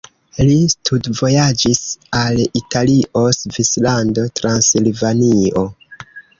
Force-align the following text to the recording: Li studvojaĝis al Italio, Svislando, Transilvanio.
Li 0.45 0.53
studvojaĝis 0.73 1.83
al 2.23 2.41
Italio, 2.61 3.23
Svislando, 3.43 4.27
Transilvanio. 4.43 5.69